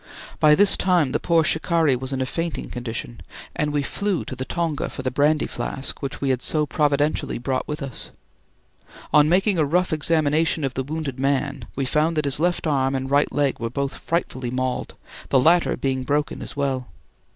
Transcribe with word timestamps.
By 0.39 0.55
this 0.55 0.77
time 0.77 1.11
the 1.11 1.19
poor 1.19 1.43
shikari 1.43 1.95
was 1.95 2.11
in 2.11 2.21
a 2.21 2.25
fainting 2.25 2.71
condition, 2.71 3.21
and 3.55 3.71
we 3.71 3.83
flew 3.83 4.25
to 4.25 4.35
the 4.35 4.45
tonga 4.45 4.89
for 4.89 5.03
the 5.03 5.11
brandy 5.11 5.45
flask 5.45 6.01
which 6.01 6.19
we 6.19 6.31
had 6.31 6.41
so 6.41 6.65
providentially 6.65 7.37
brought 7.37 7.67
with 7.67 7.83
us. 7.83 8.09
On 9.13 9.29
making 9.29 9.59
a 9.59 9.63
rough 9.63 9.93
examination 9.93 10.63
of 10.63 10.73
the 10.73 10.81
wounded 10.81 11.19
man, 11.19 11.65
we 11.75 11.85
found 11.85 12.17
that 12.17 12.25
his 12.25 12.39
left 12.39 12.65
arm 12.65 12.95
and 12.95 13.11
right 13.11 13.31
leg 13.31 13.59
were 13.59 13.69
both 13.69 13.93
frightfully 13.93 14.49
mauled, 14.49 14.95
the 15.29 15.39
latter 15.39 15.77
being 15.77 16.01
broken 16.01 16.41
as 16.41 16.57
well. 16.57 16.87